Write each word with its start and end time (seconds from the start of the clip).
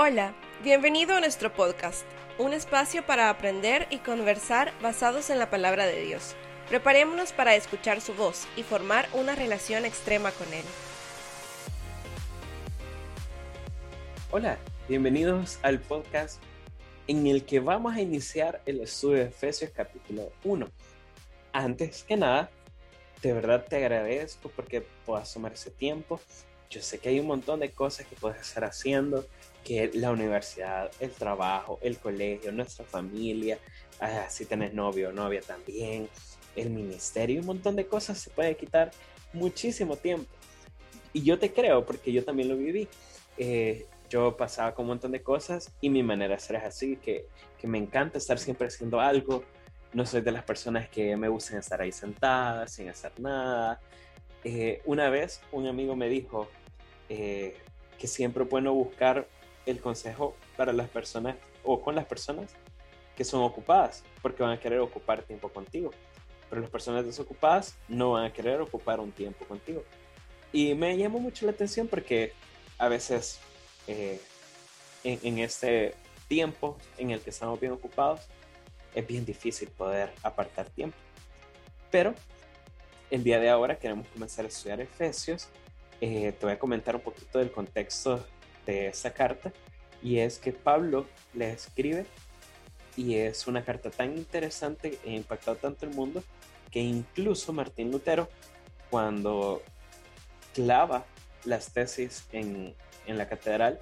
Hola, 0.00 0.32
bienvenido 0.62 1.16
a 1.16 1.20
nuestro 1.20 1.52
podcast, 1.52 2.06
un 2.38 2.52
espacio 2.52 3.04
para 3.04 3.30
aprender 3.30 3.88
y 3.90 3.98
conversar 3.98 4.72
basados 4.80 5.28
en 5.28 5.40
la 5.40 5.50
palabra 5.50 5.86
de 5.86 6.00
Dios. 6.04 6.36
Preparémonos 6.68 7.32
para 7.32 7.56
escuchar 7.56 8.00
su 8.00 8.14
voz 8.14 8.46
y 8.56 8.62
formar 8.62 9.08
una 9.12 9.34
relación 9.34 9.84
extrema 9.84 10.30
con 10.30 10.46
Él. 10.54 10.62
Hola, 14.30 14.56
bienvenidos 14.88 15.58
al 15.62 15.80
podcast 15.80 16.40
en 17.08 17.26
el 17.26 17.44
que 17.44 17.58
vamos 17.58 17.96
a 17.96 18.00
iniciar 18.00 18.62
el 18.66 18.80
estudio 18.82 19.16
de 19.16 19.24
Efesios 19.24 19.72
capítulo 19.74 20.30
1. 20.44 20.68
Antes 21.52 22.04
que 22.04 22.16
nada, 22.16 22.50
de 23.20 23.32
verdad 23.32 23.66
te 23.68 23.78
agradezco 23.78 24.48
porque 24.54 24.80
puedas 25.04 25.34
tomar 25.34 25.54
ese 25.54 25.72
tiempo. 25.72 26.20
Yo 26.70 26.82
sé 26.82 26.98
que 26.98 27.08
hay 27.08 27.18
un 27.18 27.26
montón 27.26 27.58
de 27.58 27.72
cosas 27.72 28.06
que 28.06 28.14
puedes 28.14 28.40
estar 28.42 28.62
haciendo, 28.62 29.26
que 29.68 29.90
la 29.92 30.10
universidad, 30.10 30.90
el 30.98 31.10
trabajo, 31.10 31.78
el 31.82 31.98
colegio, 31.98 32.50
nuestra 32.52 32.86
familia, 32.86 33.58
ah, 34.00 34.24
si 34.30 34.46
tienes 34.46 34.72
novio 34.72 35.10
o 35.10 35.12
novia 35.12 35.42
también, 35.42 36.08
el 36.56 36.70
ministerio, 36.70 37.40
un 37.40 37.46
montón 37.46 37.76
de 37.76 37.86
cosas 37.86 38.16
se 38.16 38.30
puede 38.30 38.56
quitar 38.56 38.90
muchísimo 39.34 39.96
tiempo. 39.96 40.26
Y 41.12 41.22
yo 41.22 41.38
te 41.38 41.52
creo 41.52 41.84
porque 41.84 42.10
yo 42.10 42.24
también 42.24 42.48
lo 42.48 42.56
viví. 42.56 42.88
Eh, 43.36 43.86
yo 44.08 44.38
pasaba 44.38 44.74
con 44.74 44.86
un 44.86 44.88
montón 44.92 45.12
de 45.12 45.22
cosas 45.22 45.70
y 45.82 45.90
mi 45.90 46.02
manera 46.02 46.36
de 46.36 46.40
ser 46.40 46.56
es 46.56 46.64
así, 46.64 46.96
que, 46.96 47.26
que 47.60 47.66
me 47.66 47.76
encanta 47.76 48.16
estar 48.16 48.38
siempre 48.38 48.68
haciendo 48.68 49.00
algo. 49.00 49.44
No 49.92 50.06
soy 50.06 50.22
de 50.22 50.32
las 50.32 50.44
personas 50.44 50.88
que 50.88 51.14
me 51.18 51.28
gustan 51.28 51.58
estar 51.58 51.82
ahí 51.82 51.92
sentadas 51.92 52.72
sin 52.72 52.88
hacer 52.88 53.12
nada. 53.20 53.80
Eh, 54.44 54.80
una 54.86 55.10
vez 55.10 55.42
un 55.52 55.66
amigo 55.66 55.94
me 55.94 56.08
dijo 56.08 56.48
eh, 57.10 57.54
que 57.98 58.06
siempre 58.06 58.44
es 58.44 58.50
bueno 58.50 58.72
buscar 58.72 59.28
el 59.70 59.80
consejo 59.80 60.34
para 60.56 60.72
las 60.72 60.88
personas 60.88 61.36
o 61.62 61.80
con 61.80 61.94
las 61.94 62.06
personas 62.06 62.50
que 63.16 63.24
son 63.24 63.42
ocupadas, 63.42 64.04
porque 64.22 64.42
van 64.42 64.52
a 64.52 64.60
querer 64.60 64.80
ocupar 64.80 65.22
tiempo 65.22 65.48
contigo. 65.48 65.90
Pero 66.48 66.62
las 66.62 66.70
personas 66.70 67.04
desocupadas 67.04 67.76
no 67.88 68.12
van 68.12 68.24
a 68.24 68.32
querer 68.32 68.60
ocupar 68.60 69.00
un 69.00 69.12
tiempo 69.12 69.44
contigo. 69.44 69.84
Y 70.52 70.74
me 70.74 70.96
llamó 70.96 71.18
mucho 71.18 71.44
la 71.44 71.52
atención 71.52 71.88
porque 71.88 72.32
a 72.78 72.88
veces 72.88 73.40
eh, 73.86 74.20
en, 75.04 75.38
este 75.38 75.94
tiempo 76.28 76.78
en 76.96 77.10
el 77.10 77.20
que 77.20 77.30
estamos 77.30 77.60
bien 77.60 77.72
ocupados, 77.72 78.20
es 78.94 79.06
bien 79.06 79.24
difícil 79.24 79.68
poder 79.68 80.12
apartar 80.22 80.70
tiempo. 80.70 80.96
Pero 81.90 82.14
el 83.10 83.24
día 83.24 83.40
de 83.40 83.50
ahora 83.50 83.78
queremos 83.78 84.06
comenzar 84.08 84.44
a 84.44 84.48
estudiar 84.48 84.80
Efesios. 84.80 85.48
Eh, 86.00 86.32
te 86.38 86.46
voy 86.46 86.54
a 86.54 86.58
comentar 86.58 86.94
un 86.94 87.02
poquito 87.02 87.38
del 87.38 87.50
contexto 87.50 88.24
de 88.68 88.88
esa 88.88 89.12
carta 89.14 89.50
y 90.02 90.18
es 90.18 90.38
que 90.38 90.52
Pablo 90.52 91.06
le 91.32 91.50
escribe 91.50 92.04
y 92.96 93.14
es 93.14 93.46
una 93.46 93.64
carta 93.64 93.90
tan 93.90 94.16
interesante 94.16 94.98
e 95.04 95.12
impactado 95.12 95.56
tanto 95.56 95.86
el 95.86 95.94
mundo 95.94 96.22
que 96.70 96.80
incluso 96.80 97.52
Martín 97.54 97.90
Lutero 97.90 98.28
cuando 98.90 99.62
clava 100.54 101.06
las 101.44 101.72
tesis 101.72 102.26
en, 102.32 102.74
en 103.06 103.16
la 103.16 103.26
catedral 103.26 103.80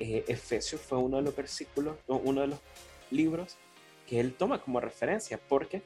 eh, 0.00 0.24
Efesios 0.26 0.80
fue 0.80 0.98
uno 0.98 1.18
de 1.18 1.22
los 1.22 1.36
versículos 1.36 1.96
uno 2.08 2.40
de 2.40 2.48
los 2.48 2.58
libros 3.12 3.56
que 4.08 4.18
él 4.18 4.34
toma 4.34 4.60
como 4.60 4.80
referencia 4.80 5.38
porque 5.48 5.82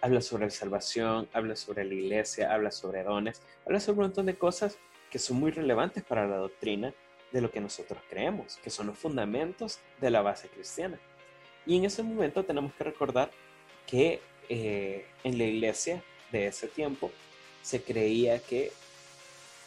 habla 0.00 0.22
sobre 0.22 0.48
salvación, 0.48 1.28
habla 1.34 1.54
sobre 1.56 1.84
la 1.84 1.92
iglesia, 1.92 2.54
habla 2.54 2.70
sobre 2.70 3.02
dones, 3.02 3.42
habla 3.66 3.78
sobre 3.78 3.98
un 3.98 4.04
montón 4.06 4.24
de 4.24 4.38
cosas 4.38 4.78
que 5.10 5.18
son 5.18 5.38
muy 5.38 5.50
relevantes 5.50 6.02
para 6.02 6.26
la 6.26 6.36
doctrina 6.36 6.94
de 7.32 7.40
lo 7.40 7.50
que 7.50 7.60
nosotros 7.60 8.00
creemos, 8.08 8.58
que 8.62 8.70
son 8.70 8.88
los 8.88 8.98
fundamentos 8.98 9.78
de 10.00 10.10
la 10.10 10.22
base 10.22 10.48
cristiana. 10.48 10.98
Y 11.66 11.76
en 11.76 11.84
ese 11.84 12.02
momento 12.02 12.44
tenemos 12.44 12.72
que 12.74 12.84
recordar 12.84 13.30
que 13.86 14.20
eh, 14.48 15.06
en 15.24 15.38
la 15.38 15.44
iglesia 15.44 16.02
de 16.32 16.46
ese 16.46 16.66
tiempo 16.68 17.10
se 17.62 17.82
creía 17.82 18.40
que 18.40 18.72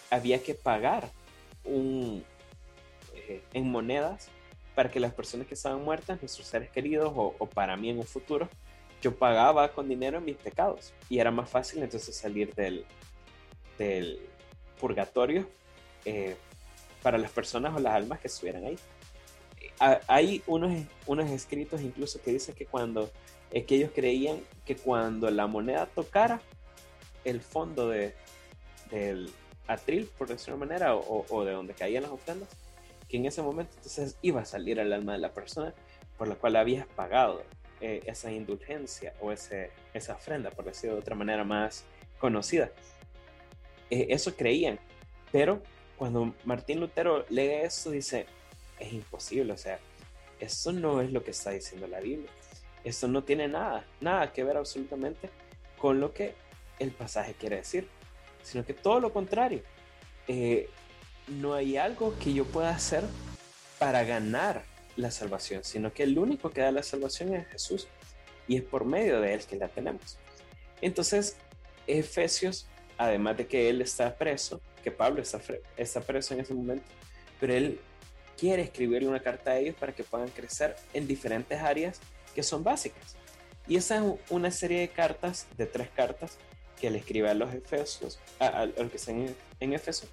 había 0.10 0.42
que 0.42 0.54
pagar 0.54 1.10
un, 1.64 2.24
eh, 3.16 3.42
en 3.54 3.70
monedas 3.70 4.28
para 4.76 4.90
que 4.92 5.00
las 5.00 5.14
personas 5.14 5.48
que 5.48 5.54
estaban 5.54 5.84
muertas, 5.84 6.22
nuestros 6.22 6.48
seres 6.48 6.70
queridos 6.70 7.14
o, 7.16 7.48
para 7.48 7.78
mí 7.78 7.90
en 7.90 8.00
un 8.00 8.06
futuro, 8.06 8.50
yo 9.02 9.16
pagaba 9.16 9.72
con 9.72 9.88
dinero 9.88 10.20
mis 10.22 10.38
pecados 10.38 10.94
y 11.10 11.20
era 11.20 11.30
más 11.30 11.50
fácil 11.50 11.84
entonces 11.84 12.16
salir 12.16 12.54
del, 12.56 12.86
del 13.78 14.20
purgatorio 14.80 15.48
eh, 16.06 16.36
para 17.04 17.20
las 17.20 17.32
personas 17.32 17.76
o 17.76 17.80
las 17.80 17.94
almas 17.94 18.20
que 18.20 18.28
estuvieran 18.28 18.66
ahí. 18.66 18.80
Hay 20.08 20.42
unos, 20.48 20.72
unos 21.06 21.30
escritos 21.30 21.82
incluso 21.82 22.22
que 22.22 22.32
dicen 22.32 22.56
que 22.56 22.66
cuando 22.66 23.12
es 23.52 23.66
que 23.66 23.76
ellos 23.76 23.92
creían 23.94 24.40
que 24.66 24.76
cuando 24.76 25.30
la 25.30 25.46
moneda 25.46 25.86
tocara 25.86 26.42
el 27.24 27.42
fondo 27.42 27.90
de, 27.90 28.16
del 28.90 29.32
atril, 29.68 30.10
por 30.18 30.28
decirlo 30.28 30.56
de 30.56 30.66
manera, 30.66 30.96
o, 30.96 31.26
o, 31.30 31.46
de 31.46 31.52
donde 31.52 31.74
caían 31.74 32.04
las 32.04 32.12
ofrendas, 32.12 32.50
que 33.08 33.18
en 33.18 33.26
ese 33.26 33.42
momento 33.42 33.74
entonces 33.76 34.18
iba 34.22 34.42
a 34.42 34.46
salir 34.46 34.80
el 34.80 34.92
alma 34.92 35.14
de 35.14 35.20
la 35.20 35.34
persona 35.34 35.74
por 36.18 36.28
la 36.28 36.36
cual 36.36 36.56
habías 36.56 36.88
pagado 36.88 37.44
eh, 37.82 38.02
esa 38.06 38.32
indulgencia 38.32 39.14
o 39.22 39.32
ese, 39.32 39.72
esa 39.94 40.14
ofrenda, 40.16 40.50
por 40.50 40.66
decirlo 40.66 40.96
de 40.96 41.02
otra 41.02 41.16
manera 41.16 41.44
más 41.44 41.84
conocida. 42.18 42.72
Eh, 43.90 44.08
eso 44.10 44.36
creían, 44.36 44.80
pero 45.32 45.62
cuando 45.98 46.34
Martín 46.46 46.80
Lutero 46.80 47.26
lee 47.30 47.62
eso, 47.64 47.92
dice, 47.92 48.26
es 48.80 48.94
imposible, 48.94 49.54
o 49.54 49.58
sea, 49.58 49.80
eso 50.40 50.72
no 50.72 51.02
es 51.02 51.12
lo 51.12 51.24
que 51.24 51.32
está 51.32 51.52
diciendo 51.52 51.88
la 51.88 52.00
Biblia. 52.00 52.30
Eso 52.84 53.08
no 53.08 53.24
tiene 53.24 53.48
nada, 53.48 53.86
nada 54.02 54.34
que 54.34 54.44
ver 54.44 54.58
absolutamente 54.58 55.30
con 55.78 56.00
lo 56.00 56.14
que 56.14 56.36
el 56.80 56.92
pasaje 56.92 57.34
quiere 57.34 57.58
decir, 57.58 57.88
sino 58.42 58.66
que 58.66 58.74
todo 58.74 59.00
lo 59.00 59.14
contrario. 59.14 59.62
Eh, 60.28 60.70
no 61.28 61.54
hay 61.54 61.78
algo 61.78 62.18
que 62.20 62.34
yo 62.34 62.46
pueda 62.46 62.72
hacer 62.72 63.04
para 63.80 64.04
ganar 64.04 64.64
la 64.96 65.12
salvación, 65.12 65.64
sino 65.64 65.94
que 65.94 66.04
el 66.04 66.18
único 66.18 66.52
que 66.52 66.62
da 66.62 66.72
la 66.72 66.84
salvación 66.84 67.34
es 67.34 67.48
Jesús 67.48 67.88
y 68.48 68.58
es 68.58 68.64
por 68.64 68.86
medio 68.86 69.22
de 69.22 69.34
él 69.34 69.46
que 69.46 69.56
la 69.56 69.70
tenemos. 69.70 70.18
Entonces, 70.82 71.38
Efesios, 71.88 72.68
además 72.98 73.38
de 73.38 73.48
que 73.48 73.70
él 73.70 73.82
está 73.82 74.16
preso, 74.16 74.62
que 74.84 74.92
Pablo 74.92 75.22
está, 75.22 75.40
está 75.78 76.02
preso 76.02 76.34
en 76.34 76.42
ese 76.42 76.54
momento, 76.54 76.86
pero 77.40 77.54
él 77.54 77.80
quiere 78.38 78.64
escribirle 78.64 79.08
una 79.08 79.22
carta 79.22 79.52
a 79.52 79.58
ellos 79.58 79.76
para 79.76 79.94
que 79.94 80.04
puedan 80.04 80.30
crecer 80.30 80.76
en 80.94 81.08
diferentes 81.08 81.60
áreas 81.62 82.00
que 82.34 82.44
son 82.44 82.64
básicas. 82.64 83.16
Y 83.68 83.78
esa 83.78 83.98
es 83.98 84.04
una 84.30 84.52
serie 84.52 84.82
de 84.82 84.90
cartas, 84.90 85.48
de 85.58 85.66
tres 85.66 85.90
cartas, 85.90 86.38
que 86.80 86.90
le 86.90 87.00
escribe 87.00 87.30
a 87.30 87.34
los 87.34 87.54
Efesios, 87.54 88.20
a, 88.40 88.66
los 88.66 88.90
que 88.92 88.98
están 88.98 89.22
en, 89.22 89.36
en 89.60 89.74
Efeso, 89.74 90.08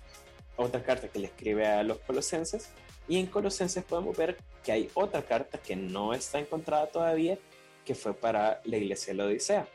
otra 0.56 0.82
carta 0.82 1.08
que 1.08 1.18
le 1.18 1.26
escribe 1.26 1.66
a 1.66 1.82
los 1.82 1.98
Colosenses, 1.98 2.68
y 3.08 3.18
en 3.18 3.26
Colosenses 3.26 3.82
podemos 3.82 4.16
ver 4.16 4.36
que 4.62 4.70
hay 4.70 4.90
otra 4.94 5.22
carta 5.22 5.58
que 5.58 5.74
no 5.74 6.14
está 6.14 6.38
encontrada 6.38 6.86
todavía, 6.86 7.38
que 7.84 7.96
fue 7.96 8.14
para 8.14 8.60
la 8.64 8.76
iglesia 8.76 9.12
de 9.12 9.16
la 9.16 9.24
Odisea. 9.24 9.66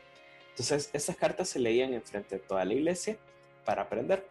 Entonces, 0.58 0.88
esas 0.94 1.16
cartas 1.16 1.50
se 1.50 1.58
leían 1.58 1.92
en 1.92 2.02
frente 2.02 2.36
de 2.36 2.40
toda 2.40 2.64
la 2.64 2.72
iglesia 2.72 3.18
para 3.66 3.82
aprender. 3.82 4.26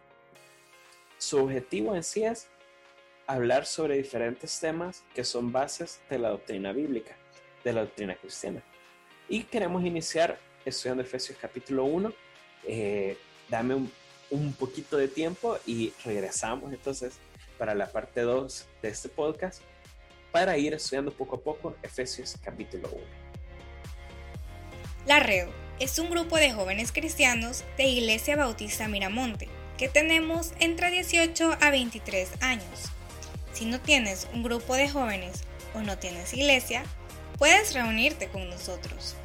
Su 1.18 1.38
objetivo 1.38 1.94
en 1.94 2.02
sí 2.02 2.24
es 2.24 2.48
hablar 3.28 3.64
sobre 3.64 3.96
diferentes 3.96 4.58
temas 4.58 5.04
que 5.14 5.22
son 5.22 5.52
bases 5.52 6.00
de 6.10 6.18
la 6.18 6.30
doctrina 6.30 6.72
bíblica, 6.72 7.16
de 7.62 7.72
la 7.72 7.82
doctrina 7.82 8.16
cristiana. 8.16 8.60
Y 9.28 9.44
queremos 9.44 9.84
iniciar 9.84 10.36
estudiando 10.64 11.04
Efesios 11.04 11.38
capítulo 11.40 11.84
1. 11.84 12.12
Eh, 12.64 13.16
dame 13.48 13.76
un, 13.76 13.92
un, 14.30 14.52
poquito 14.52 14.96
de 14.96 15.06
tiempo 15.06 15.56
y 15.64 15.92
regresamos 16.04 16.72
entonces 16.72 17.18
para 17.56 17.72
la 17.76 17.86
parte 17.86 18.22
2 18.22 18.66
de 18.82 18.88
este 18.88 19.08
podcast 19.08 19.62
para 20.32 20.58
ir 20.58 20.74
estudiando 20.74 21.12
poco 21.12 21.36
a 21.36 21.40
poco 21.40 21.76
Efesios 21.84 22.36
capítulo 22.42 22.88
1. 22.88 23.04
La 25.06 25.20
Red 25.20 25.65
es 25.78 25.98
un 25.98 26.08
grupo 26.08 26.36
de 26.36 26.52
jóvenes 26.52 26.90
cristianos 26.90 27.64
de 27.76 27.84
Iglesia 27.84 28.36
Bautista 28.36 28.88
Miramonte 28.88 29.48
que 29.76 29.88
tenemos 29.88 30.52
entre 30.58 30.90
18 30.90 31.58
a 31.60 31.70
23 31.70 32.30
años. 32.40 32.90
Si 33.52 33.66
no 33.66 33.78
tienes 33.80 34.26
un 34.32 34.42
grupo 34.42 34.74
de 34.74 34.88
jóvenes 34.88 35.42
o 35.74 35.80
no 35.80 35.98
tienes 35.98 36.32
iglesia, 36.32 36.82
puedes 37.36 37.74
reunirte 37.74 38.28
con 38.28 38.48
nosotros. 38.48 39.16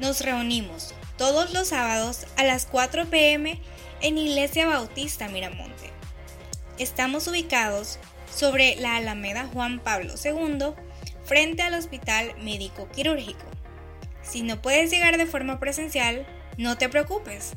Nos 0.00 0.20
reunimos 0.20 0.94
todos 1.16 1.52
los 1.52 1.68
sábados 1.68 2.26
a 2.36 2.42
las 2.42 2.66
4 2.66 3.06
pm 3.06 3.60
en 4.00 4.18
Iglesia 4.18 4.66
Bautista 4.66 5.28
Miramonte. 5.28 5.90
Estamos 6.78 7.28
ubicados 7.28 8.00
sobre 8.34 8.74
la 8.76 8.96
Alameda 8.96 9.48
Juan 9.52 9.78
Pablo 9.78 10.14
II, 10.22 10.74
frente 11.24 11.62
al 11.62 11.74
Hospital 11.74 12.34
Médico 12.42 12.88
Quirúrgico. 12.90 13.53
Si 14.24 14.42
no 14.42 14.60
puedes 14.60 14.90
llegar 14.90 15.18
de 15.18 15.26
forma 15.26 15.60
presencial, 15.60 16.26
no 16.56 16.78
te 16.78 16.88
preocupes. 16.88 17.52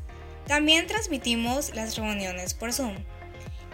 También 0.46 0.86
transmitimos 0.86 1.74
las 1.74 1.96
reuniones 1.96 2.54
por 2.54 2.72
Zoom. 2.72 2.96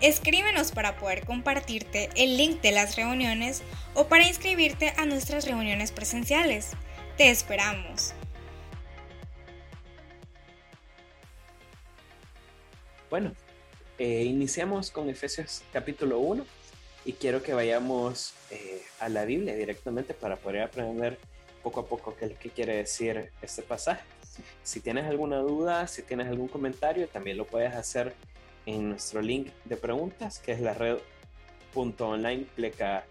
Escríbenos 0.01 0.73
para 0.73 0.97
poder 0.97 1.25
compartirte 1.25 2.09
el 2.17 2.37
link 2.37 2.61
de 2.63 2.73
las 2.73 2.97
reuniones 2.97 3.63
o 3.95 4.07
para 4.07 4.27
inscribirte 4.27 4.93
a 4.97 5.07
nuestras 5.07 5.47
reuniones 5.47 5.93
presenciales. 5.93 6.71
Te 7.17 7.31
esperamos. 7.31 8.15
Bueno, 13.11 13.33
eh, 13.99 14.25
iniciamos 14.25 14.91
con 14.91 15.09
Efesios 15.09 15.63
capítulo 15.73 16.19
1 16.19 16.45
y 17.05 17.13
quiero 17.13 17.43
que 17.43 17.55
vayamos 17.55 18.35
eh, 18.51 18.83
a 18.99 19.09
la 19.09 19.25
Biblia 19.25 19.55
directamente 19.55 20.15
para 20.15 20.37
poder 20.37 20.63
aprender 20.63 21.19
poco 21.65 21.81
a 21.81 21.87
poco 21.87 22.15
qué, 22.15 22.37
qué 22.39 22.51
quiere 22.51 22.77
decir 22.77 23.33
este 23.43 23.63
pasaje. 23.63 24.05
Si 24.63 24.81
tienes 24.81 25.07
alguna 25.07 25.39
duda, 25.39 25.87
si 25.89 26.03
tienes 26.03 26.29
algún 26.29 26.49
comentario, 26.49 27.09
también 27.09 27.39
lo 27.39 27.47
puedes 27.47 27.75
hacer 27.75 28.15
en 28.67 28.91
nuestro 28.91 29.21
link 29.23 29.49
de 29.65 29.77
preguntas, 29.77 30.39
que 30.39 30.53
es 30.53 30.61
la 30.61 30.75
red.online 30.75 32.47
pleca 32.55 33.05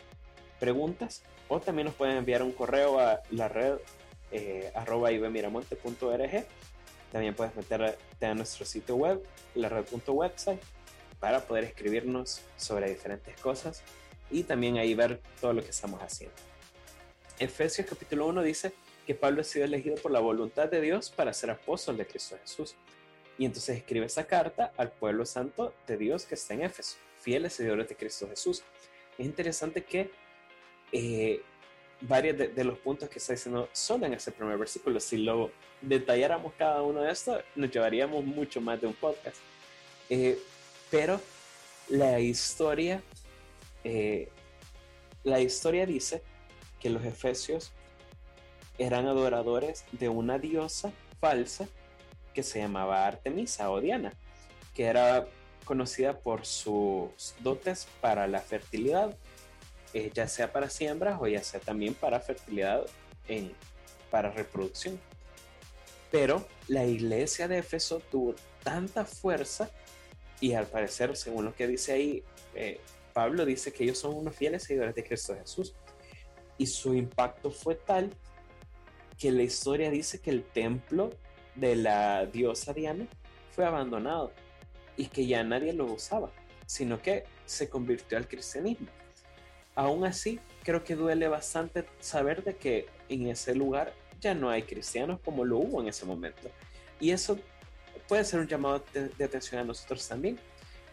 preguntas, 0.59 1.23
o 1.47 1.59
también 1.59 1.87
nos 1.87 1.95
pueden 1.95 2.17
enviar 2.17 2.43
un 2.43 2.51
correo 2.51 2.99
a 2.99 3.21
la 3.31 3.49
red 3.49 3.75
eh, 4.31 4.71
arroba 4.75 5.11
ibmiramonte.org. 5.11 6.45
También 7.11 7.35
puedes 7.35 7.55
meterte 7.55 8.25
a 8.25 8.33
nuestro 8.33 8.65
sitio 8.65 8.95
web, 8.95 9.21
la 9.55 9.69
red.website, 9.69 10.61
para 11.19 11.41
poder 11.41 11.65
escribirnos 11.65 12.41
sobre 12.57 12.89
diferentes 12.89 13.39
cosas 13.39 13.83
y 14.31 14.43
también 14.43 14.77
ahí 14.77 14.93
ver 14.95 15.21
todo 15.39 15.53
lo 15.53 15.63
que 15.63 15.69
estamos 15.69 16.01
haciendo. 16.01 16.35
Efesios 17.39 17.87
capítulo 17.87 18.27
1 18.27 18.43
dice 18.43 18.73
que 19.07 19.15
Pablo 19.15 19.41
ha 19.41 19.43
sido 19.43 19.65
elegido 19.65 19.95
por 19.95 20.11
la 20.11 20.19
voluntad 20.19 20.69
de 20.69 20.79
Dios 20.81 21.09
para 21.09 21.33
ser 21.33 21.49
apóstol 21.49 21.97
de 21.97 22.05
Cristo 22.05 22.37
Jesús. 22.39 22.75
Y 23.37 23.45
entonces 23.45 23.77
escribe 23.77 24.05
esa 24.05 24.25
carta 24.25 24.71
al 24.77 24.91
pueblo 24.91 25.25
santo 25.25 25.73
de 25.87 25.97
Dios 25.97 26.25
que 26.25 26.35
está 26.35 26.53
en 26.53 26.61
Éfeso, 26.61 26.97
fieles 27.19 27.53
seguidores 27.53 27.89
de 27.89 27.95
Cristo 27.95 28.27
Jesús. 28.29 28.63
Es 29.17 29.25
interesante 29.25 29.83
que 29.83 30.11
eh, 30.91 31.41
varios 32.01 32.37
de, 32.37 32.63
los 32.63 32.77
puntos 32.77 33.09
que 33.09 33.17
está 33.17 33.33
diciendo 33.33 33.67
son 33.73 34.03
en 34.03 34.13
ese 34.13 34.31
primer 34.31 34.57
versículo. 34.57 34.99
Si 34.99 35.17
lo 35.17 35.51
detalláramos 35.81 36.53
cada 36.53 36.83
uno 36.83 37.01
de 37.01 37.11
estos, 37.11 37.43
nos 37.55 37.71
llevaríamos 37.71 38.23
mucho 38.23 38.61
más 38.61 38.79
de 38.79 38.87
un 38.87 38.93
podcast. 38.93 39.37
Eh, 40.09 40.37
pero 40.91 41.19
la 41.89 42.19
historia, 42.19 43.01
eh, 43.83 44.29
la 45.23 45.39
historia 45.39 45.87
dice 45.87 46.21
que 46.83 46.89
los 46.89 47.05
efesios 47.05 47.71
eran 48.77 49.07
adoradores 49.07 49.85
de 49.93 50.09
una 50.09 50.37
diosa 50.37 50.91
falsa 51.21 51.69
que 52.33 52.43
se 52.43 52.59
llamaba 52.59 53.07
Artemisa 53.07 53.71
o 53.71 53.79
Diana, 53.79 54.11
que 54.75 54.83
era 54.83 55.25
conocida 55.63 56.19
por 56.19 56.45
sus 56.45 57.35
dotes 57.39 57.87
para 58.01 58.27
la 58.27 58.41
fertilidad, 58.41 59.15
eh, 59.93 60.11
ya 60.13 60.27
sea 60.27 60.51
para 60.51 60.69
siembras 60.69 61.17
o 61.21 61.27
ya 61.27 61.41
sea 61.41 61.61
también 61.61 61.93
para 61.93 62.19
fertilidad 62.19 62.85
en, 63.29 63.53
para 64.11 64.29
reproducción. 64.31 64.99
Pero 66.11 66.45
la 66.67 66.85
iglesia 66.85 67.47
de 67.47 67.59
Éfeso 67.59 68.01
tuvo 68.11 68.35
tanta 68.61 69.05
fuerza 69.05 69.69
y 70.41 70.51
al 70.51 70.67
parecer, 70.67 71.15
según 71.15 71.45
lo 71.45 71.55
que 71.55 71.65
dice 71.65 71.93
ahí, 71.93 72.23
eh, 72.55 72.81
Pablo 73.13 73.45
dice 73.45 73.71
que 73.71 73.85
ellos 73.85 73.99
son 73.99 74.15
unos 74.15 74.35
fieles 74.35 74.63
seguidores 74.63 74.95
de 74.95 75.03
Cristo 75.05 75.33
Jesús. 75.33 75.73
Y 76.57 76.67
su 76.67 76.93
impacto 76.93 77.51
fue 77.51 77.75
tal 77.75 78.11
que 79.17 79.31
la 79.31 79.43
historia 79.43 79.89
dice 79.89 80.19
que 80.19 80.29
el 80.29 80.43
templo 80.43 81.11
de 81.55 81.75
la 81.75 82.25
diosa 82.25 82.73
Diana 82.73 83.07
fue 83.51 83.65
abandonado 83.65 84.31
y 84.97 85.07
que 85.07 85.25
ya 85.25 85.43
nadie 85.43 85.73
lo 85.73 85.85
usaba, 85.85 86.31
sino 86.65 87.01
que 87.01 87.25
se 87.45 87.69
convirtió 87.69 88.17
al 88.17 88.27
cristianismo. 88.27 88.87
Aún 89.75 90.05
así, 90.05 90.39
creo 90.63 90.83
que 90.83 90.95
duele 90.95 91.27
bastante 91.27 91.85
saber 91.99 92.43
de 92.43 92.55
que 92.55 92.87
en 93.09 93.27
ese 93.27 93.55
lugar 93.55 93.93
ya 94.21 94.33
no 94.33 94.49
hay 94.49 94.63
cristianos 94.63 95.19
como 95.23 95.45
lo 95.45 95.57
hubo 95.57 95.81
en 95.81 95.87
ese 95.87 96.05
momento. 96.05 96.49
Y 96.99 97.11
eso 97.11 97.37
puede 98.07 98.23
ser 98.23 98.39
un 98.39 98.47
llamado 98.47 98.83
de, 98.93 99.25
atención 99.25 99.61
a 99.61 99.63
nosotros 99.63 100.07
también. 100.07 100.39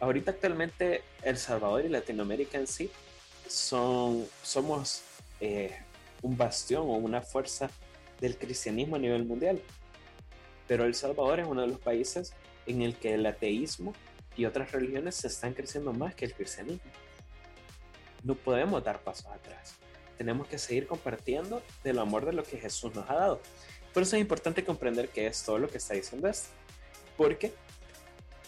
Ahorita 0.00 0.30
actualmente 0.30 1.02
El 1.22 1.36
Salvador 1.36 1.84
y 1.84 1.88
Latinoamérica 1.88 2.58
en 2.58 2.66
sí 2.66 2.90
son, 3.46 4.26
somos 4.42 5.02
eh, 5.40 5.76
un 6.22 6.36
bastión 6.36 6.82
o 6.82 6.94
una 6.94 7.22
fuerza 7.22 7.70
del 8.20 8.36
cristianismo 8.36 8.96
a 8.96 8.98
nivel 8.98 9.24
mundial. 9.24 9.60
Pero 10.66 10.84
El 10.84 10.94
Salvador 10.94 11.40
es 11.40 11.46
uno 11.46 11.62
de 11.62 11.68
los 11.68 11.80
países 11.80 12.32
en 12.66 12.82
el 12.82 12.96
que 12.96 13.14
el 13.14 13.26
ateísmo 13.26 13.92
y 14.36 14.44
otras 14.44 14.72
religiones 14.72 15.16
se 15.16 15.26
están 15.26 15.54
creciendo 15.54 15.92
más 15.92 16.14
que 16.14 16.26
el 16.26 16.34
cristianismo. 16.34 16.90
No 18.22 18.34
podemos 18.34 18.84
dar 18.84 19.00
pasos 19.00 19.26
atrás. 19.26 19.74
Tenemos 20.18 20.46
que 20.46 20.58
seguir 20.58 20.86
compartiendo 20.86 21.62
del 21.82 21.98
amor 21.98 22.26
de 22.26 22.34
lo 22.34 22.42
que 22.42 22.58
Jesús 22.58 22.94
nos 22.94 23.08
ha 23.08 23.14
dado. 23.14 23.40
Por 23.94 24.02
eso 24.02 24.16
es 24.16 24.22
importante 24.22 24.64
comprender 24.64 25.08
qué 25.08 25.26
es 25.26 25.42
todo 25.42 25.58
lo 25.58 25.68
que 25.68 25.78
está 25.78 25.94
diciendo 25.94 26.28
esto. 26.28 26.48
Porque 27.16 27.52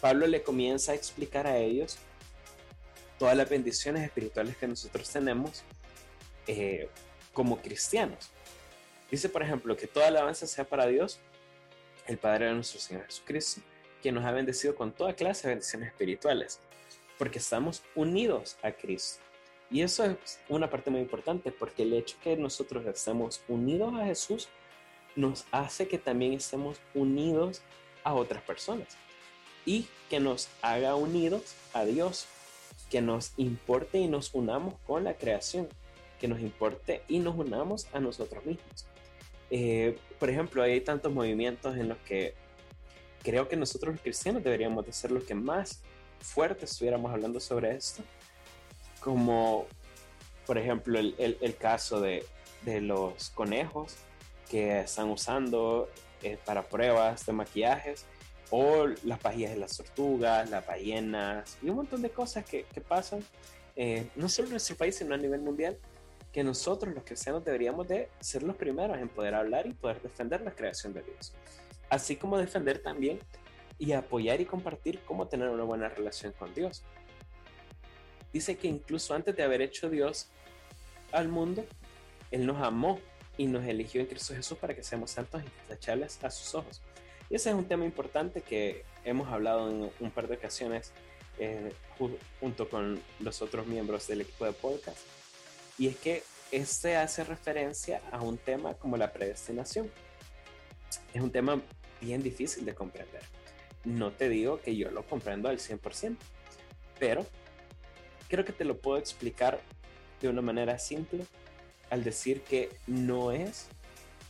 Pablo 0.00 0.26
le 0.26 0.42
comienza 0.42 0.92
a 0.92 0.94
explicar 0.94 1.46
a 1.46 1.56
ellos 1.56 1.96
todas 3.18 3.36
las 3.36 3.48
bendiciones 3.48 4.04
espirituales 4.04 4.56
que 4.56 4.68
nosotros 4.68 5.08
tenemos 5.08 5.62
eh, 6.46 6.88
como 7.32 7.60
cristianos. 7.60 8.30
Dice, 9.10 9.28
por 9.28 9.42
ejemplo, 9.42 9.76
que 9.76 9.86
toda 9.86 10.08
alabanza 10.08 10.46
sea 10.46 10.64
para 10.64 10.86
Dios 10.86 11.20
el 12.06 12.18
Padre 12.18 12.46
de 12.46 12.54
nuestro 12.54 12.80
Señor 12.80 13.04
Jesucristo, 13.06 13.60
quien 14.00 14.14
nos 14.14 14.24
ha 14.24 14.32
bendecido 14.32 14.74
con 14.74 14.92
toda 14.92 15.14
clase 15.14 15.46
de 15.46 15.54
bendiciones 15.54 15.88
espirituales, 15.88 16.60
porque 17.18 17.38
estamos 17.38 17.82
unidos 17.94 18.56
a 18.62 18.72
Cristo. 18.72 19.22
Y 19.70 19.82
eso 19.82 20.04
es 20.04 20.40
una 20.48 20.68
parte 20.68 20.90
muy 20.90 21.00
importante, 21.00 21.50
porque 21.52 21.84
el 21.84 21.94
hecho 21.94 22.16
que 22.22 22.36
nosotros 22.36 22.84
estemos 22.86 23.42
unidos 23.48 23.94
a 23.94 24.04
Jesús 24.04 24.48
nos 25.16 25.44
hace 25.50 25.88
que 25.88 25.98
también 25.98 26.34
estemos 26.34 26.78
unidos 26.94 27.62
a 28.04 28.14
otras 28.14 28.42
personas 28.42 28.96
y 29.64 29.86
que 30.10 30.20
nos 30.20 30.48
haga 30.60 30.94
unidos 30.94 31.54
a 31.72 31.84
Dios, 31.84 32.26
que 32.90 33.00
nos 33.00 33.32
importe 33.36 33.98
y 33.98 34.08
nos 34.08 34.34
unamos 34.34 34.74
con 34.86 35.04
la 35.04 35.14
creación, 35.14 35.68
que 36.22 36.28
nos 36.28 36.40
importe 36.40 37.02
y 37.08 37.18
nos 37.18 37.36
unamos 37.36 37.88
a 37.92 37.98
nosotros 37.98 38.46
mismos. 38.46 38.86
Eh, 39.50 39.98
por 40.20 40.30
ejemplo, 40.30 40.62
hay 40.62 40.80
tantos 40.80 41.12
movimientos 41.12 41.76
en 41.76 41.88
los 41.88 41.98
que 41.98 42.34
creo 43.24 43.48
que 43.48 43.56
nosotros 43.56 43.94
los 43.94 44.02
cristianos 44.02 44.44
deberíamos 44.44 44.86
de 44.86 44.92
ser 44.92 45.10
los 45.10 45.24
que 45.24 45.34
más 45.34 45.82
fuertes 46.20 46.70
estuviéramos 46.70 47.10
hablando 47.10 47.40
sobre 47.40 47.74
esto, 47.74 48.04
como 49.00 49.66
por 50.46 50.58
ejemplo 50.58 50.96
el, 51.00 51.16
el, 51.18 51.56
caso 51.56 52.00
de, 52.00 52.24
de, 52.64 52.80
los 52.80 53.30
conejos 53.30 53.96
que 54.48 54.78
están 54.78 55.10
usando 55.10 55.90
eh, 56.22 56.38
para 56.44 56.62
pruebas 56.62 57.26
de 57.26 57.32
maquillajes, 57.32 58.06
o 58.50 58.86
las 59.02 59.18
pajillas 59.18 59.50
de 59.50 59.56
las 59.58 59.76
tortugas, 59.76 60.48
las 60.50 60.64
ballenas 60.64 61.58
y 61.62 61.70
un 61.70 61.76
montón 61.76 62.00
de 62.00 62.10
cosas 62.10 62.44
que, 62.44 62.64
que 62.72 62.80
pasan, 62.80 63.24
eh, 63.74 64.06
no 64.14 64.28
solo 64.28 64.46
en 64.46 64.52
nuestro 64.52 64.76
país, 64.76 64.94
sino 64.94 65.14
a 65.14 65.16
nivel 65.16 65.40
mundial, 65.40 65.76
que 66.32 66.42
nosotros 66.42 66.94
los 66.94 67.04
cristianos 67.04 67.44
deberíamos 67.44 67.86
de 67.86 68.08
ser 68.20 68.42
los 68.42 68.56
primeros 68.56 68.98
en 68.98 69.08
poder 69.08 69.34
hablar 69.34 69.66
y 69.66 69.74
poder 69.74 70.00
defender 70.00 70.40
la 70.40 70.52
creación 70.52 70.94
de 70.94 71.02
Dios. 71.02 71.34
Así 71.90 72.16
como 72.16 72.38
defender 72.38 72.82
también 72.82 73.18
y 73.78 73.92
apoyar 73.92 74.40
y 74.40 74.46
compartir 74.46 75.00
cómo 75.04 75.28
tener 75.28 75.50
una 75.50 75.64
buena 75.64 75.88
relación 75.88 76.32
con 76.32 76.54
Dios. 76.54 76.82
Dice 78.32 78.56
que 78.56 78.66
incluso 78.66 79.12
antes 79.14 79.36
de 79.36 79.42
haber 79.42 79.60
hecho 79.60 79.90
Dios 79.90 80.28
al 81.12 81.28
mundo, 81.28 81.66
Él 82.30 82.46
nos 82.46 82.62
amó 82.62 82.98
y 83.36 83.46
nos 83.46 83.64
eligió 83.66 84.00
en 84.00 84.06
Cristo 84.06 84.34
Jesús 84.34 84.56
para 84.56 84.74
que 84.74 84.82
seamos 84.82 85.10
santos 85.10 85.42
y 85.42 85.68
tachables 85.68 86.22
a 86.24 86.30
sus 86.30 86.54
ojos. 86.54 86.80
Y 87.28 87.34
ese 87.34 87.50
es 87.50 87.54
un 87.54 87.66
tema 87.66 87.84
importante 87.84 88.40
que 88.40 88.84
hemos 89.04 89.28
hablado 89.28 89.70
en 89.70 89.90
un 90.00 90.10
par 90.10 90.28
de 90.28 90.36
ocasiones 90.36 90.92
eh, 91.38 91.72
junto 92.40 92.70
con 92.70 93.02
los 93.20 93.42
otros 93.42 93.66
miembros 93.66 94.06
del 94.06 94.22
equipo 94.22 94.46
de 94.46 94.52
podcast 94.52 94.98
y 95.78 95.88
es 95.88 95.96
que 95.96 96.22
este 96.50 96.96
hace 96.96 97.24
referencia 97.24 98.02
a 98.12 98.20
un 98.20 98.36
tema 98.36 98.74
como 98.74 98.96
la 98.96 99.12
predestinación. 99.12 99.90
Es 101.14 101.22
un 101.22 101.30
tema 101.30 101.60
bien 102.00 102.22
difícil 102.22 102.64
de 102.64 102.74
comprender. 102.74 103.22
No 103.84 104.12
te 104.12 104.28
digo 104.28 104.60
que 104.60 104.76
yo 104.76 104.90
lo 104.90 105.04
comprendo 105.06 105.48
al 105.48 105.58
100%, 105.58 106.16
pero 106.98 107.26
creo 108.28 108.44
que 108.44 108.52
te 108.52 108.64
lo 108.64 108.78
puedo 108.78 108.98
explicar 108.98 109.60
de 110.20 110.28
una 110.28 110.42
manera 110.42 110.78
simple 110.78 111.24
al 111.90 112.04
decir 112.04 112.42
que 112.42 112.70
no 112.86 113.32
es 113.32 113.66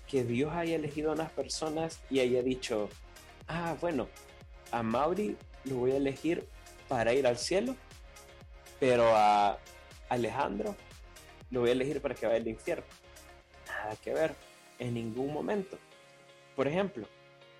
que 0.09 0.25
Dios 0.25 0.53
haya 0.55 0.77
elegido 0.77 1.11
a 1.11 1.15
unas 1.15 1.31
personas 1.33 2.01
y 2.11 2.21
haya 2.21 2.43
dicho, 2.43 2.89
ah, 3.49 3.77
bueno, 3.81 4.09
a 4.71 4.83
Mauri 4.83 5.37
lo 5.65 5.77
voy 5.77 5.93
a 5.93 5.97
elegir 5.97 6.47
para 6.89 7.15
ir 7.15 7.27
al 7.27 7.39
cielo, 7.39 7.77
pero 8.79 9.17
a 9.17 9.59
Alejandro 10.09 10.77
lo 11.53 11.61
voy 11.61 11.69
a 11.69 11.73
elegir 11.73 12.01
para 12.01 12.15
que 12.15 12.27
vaya 12.27 12.39
al 12.39 12.49
infierno. 12.49 12.85
Nada 13.69 13.95
que 13.97 14.13
ver, 14.13 14.35
en 14.79 14.95
ningún 14.95 15.33
momento. 15.33 15.79
Por 16.57 16.67
ejemplo, 16.67 17.07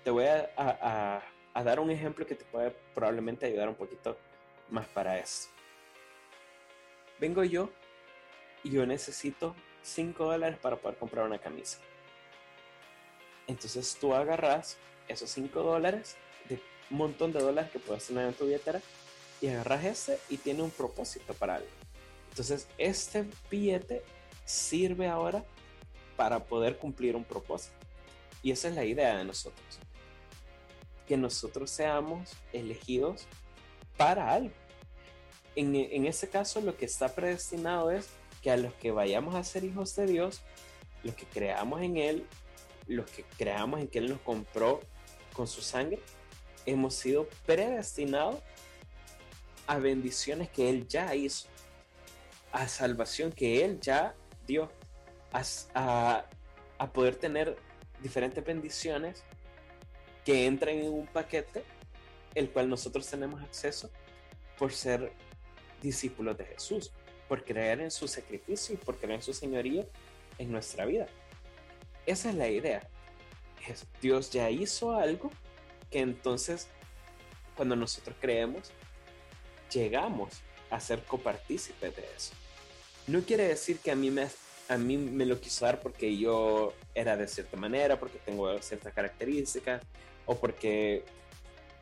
te 0.03 0.09
voy 0.09 0.25
a, 0.25 1.21
dar 1.53 1.79
un 1.79 1.91
ejemplo 1.91 2.25
que 2.25 2.35
te 2.35 2.43
puede 2.43 2.71
probablemente 2.93 3.45
ayudar 3.45 3.69
un 3.69 3.75
poquito 3.75 4.17
más 4.69 4.87
para 4.87 5.17
eso. 5.19 5.47
Vengo 7.19 7.43
yo 7.43 7.69
y 8.63 8.71
yo 8.71 8.85
necesito 8.85 9.55
5 9.83 10.25
dólares 10.25 10.57
para 10.57 10.75
poder 10.75 10.97
comprar 10.97 11.25
una 11.25 11.37
camisa. 11.37 11.77
Entonces 13.45 13.95
tú 13.99 14.15
agarras 14.15 14.77
esos 15.07 15.29
5 15.29 15.61
dólares 15.61 16.17
de 16.49 16.59
un 16.89 16.97
montón 16.97 17.31
de 17.31 17.39
dólares 17.39 17.69
que 17.71 17.79
puedes 17.79 18.07
tener 18.07 18.25
en 18.25 18.33
tu 18.33 18.45
billetera 18.45 18.81
y 19.39 19.49
agarras 19.49 19.85
ese 19.85 20.19
y 20.29 20.37
tiene 20.37 20.63
un 20.63 20.71
propósito 20.71 21.33
para 21.35 21.55
algo. 21.55 21.82
Entonces 22.33 22.67
este 22.79 23.27
billete 23.51 24.01
sirve 24.43 25.07
ahora 25.07 25.45
para 26.17 26.43
poder 26.43 26.79
cumplir 26.79 27.15
un 27.15 27.23
propósito. 27.23 27.75
Y 28.41 28.49
esa 28.49 28.69
es 28.69 28.73
la 28.73 28.83
idea 28.83 29.19
de 29.19 29.23
nosotros. 29.23 29.79
Que 31.07 31.15
nosotros 31.15 31.69
seamos 31.69 32.31
elegidos 32.51 33.27
para 33.95 34.33
algo. 34.33 34.55
En, 35.55 35.75
en 35.75 36.07
ese 36.07 36.27
caso 36.27 36.59
lo 36.59 36.75
que 36.75 36.85
está 36.85 37.13
predestinado 37.13 37.91
es 37.91 38.09
que 38.41 38.49
a 38.49 38.57
los 38.57 38.73
que 38.73 38.89
vayamos 38.89 39.35
a 39.35 39.43
ser 39.43 39.63
hijos 39.63 39.95
de 39.95 40.07
Dios, 40.07 40.41
los 41.03 41.13
que 41.13 41.27
creamos 41.27 41.83
en 41.83 41.97
Él, 41.97 42.25
los 42.87 43.07
que 43.11 43.23
creamos 43.37 43.79
en 43.79 43.87
que 43.87 43.99
Él 43.99 44.09
nos 44.09 44.21
compró 44.21 44.79
con 45.33 45.45
su 45.45 45.61
sangre, 45.61 45.99
hemos 46.65 46.95
sido 46.95 47.27
predestinados 47.45 48.39
a 49.67 49.77
bendiciones 49.77 50.49
que 50.49 50.71
Él 50.71 50.87
ya 50.87 51.13
hizo, 51.13 51.47
a 52.53 52.69
salvación 52.69 53.33
que 53.33 53.65
Él 53.65 53.79
ya 53.81 54.15
dio, 54.47 54.71
a, 55.33 56.25
a 56.77 56.93
poder 56.93 57.17
tener 57.17 57.57
diferentes 58.01 58.45
bendiciones 58.45 59.23
que 60.23 60.45
entran 60.45 60.75
en 60.75 60.93
un 60.93 61.07
paquete, 61.07 61.65
el 62.33 62.49
cual 62.49 62.69
nosotros 62.69 63.05
tenemos 63.07 63.41
acceso 63.43 63.89
por 64.57 64.71
ser 64.71 65.11
discípulos 65.81 66.37
de 66.37 66.45
Jesús 66.45 66.93
por 67.27 67.43
creer 67.43 67.81
en 67.81 67.89
su 67.89 68.07
sacrificio 68.07 68.75
y 68.75 68.77
por 68.77 68.97
creer 68.97 69.15
en 69.15 69.21
su 69.23 69.33
señoría 69.33 69.87
en 70.37 70.51
nuestra 70.51 70.85
vida. 70.85 71.07
Esa 72.05 72.29
es 72.29 72.35
la 72.35 72.47
idea. 72.47 72.87
Dios 74.01 74.29
ya 74.29 74.49
hizo 74.49 74.91
algo 74.91 75.31
que 75.89 75.99
entonces 75.99 76.67
cuando 77.55 77.75
nosotros 77.75 78.15
creemos, 78.19 78.71
llegamos 79.71 80.41
a 80.69 80.79
ser 80.79 81.03
copartícipes 81.05 81.95
de 81.95 82.05
eso. 82.15 82.33
No 83.07 83.21
quiere 83.21 83.47
decir 83.47 83.79
que 83.79 83.91
a 83.91 83.95
mí 83.95 84.09
me, 84.09 84.27
a 84.69 84.77
mí 84.77 84.97
me 84.97 85.25
lo 85.25 85.39
quiso 85.39 85.65
dar 85.65 85.81
porque 85.81 86.17
yo 86.17 86.73
era 86.95 87.17
de 87.17 87.27
cierta 87.27 87.57
manera, 87.57 87.99
porque 87.99 88.19
tengo 88.19 88.61
ciertas 88.61 88.93
características 88.93 89.81
o 90.25 90.37
porque 90.37 91.03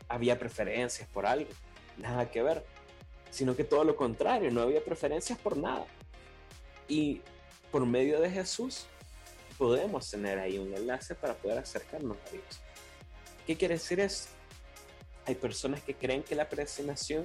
había 0.08 0.38
preferencias 0.38 1.08
por 1.08 1.26
algo. 1.26 1.50
Nada 1.98 2.30
que 2.30 2.42
ver 2.42 2.64
sino 3.32 3.56
que 3.56 3.64
todo 3.64 3.82
lo 3.82 3.96
contrario, 3.96 4.50
no 4.50 4.60
había 4.60 4.84
preferencias 4.84 5.38
por 5.38 5.56
nada. 5.56 5.86
Y 6.86 7.22
por 7.72 7.86
medio 7.86 8.20
de 8.20 8.30
Jesús 8.30 8.84
podemos 9.56 10.10
tener 10.10 10.38
ahí 10.38 10.58
un 10.58 10.72
enlace 10.74 11.14
para 11.14 11.34
poder 11.34 11.58
acercarnos 11.58 12.18
a 12.18 12.30
Dios. 12.30 12.60
¿Qué 13.46 13.56
quiere 13.56 13.74
decir 13.74 14.00
eso? 14.00 14.28
Hay 15.24 15.34
personas 15.34 15.82
que 15.82 15.94
creen 15.94 16.22
que 16.22 16.34
la 16.34 16.48
predestinación 16.48 17.24